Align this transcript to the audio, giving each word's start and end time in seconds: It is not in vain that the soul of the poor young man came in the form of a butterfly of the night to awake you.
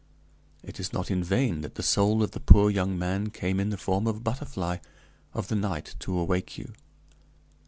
It 0.63 0.79
is 0.79 0.91
not 0.93 1.11
in 1.11 1.23
vain 1.23 1.61
that 1.61 1.75
the 1.75 1.83
soul 1.83 2.23
of 2.23 2.31
the 2.31 2.39
poor 2.39 2.71
young 2.71 2.97
man 2.97 3.29
came 3.29 3.59
in 3.59 3.69
the 3.69 3.77
form 3.77 4.07
of 4.07 4.15
a 4.17 4.19
butterfly 4.19 4.77
of 5.35 5.47
the 5.47 5.55
night 5.55 5.93
to 5.99 6.17
awake 6.17 6.57
you. 6.57 6.73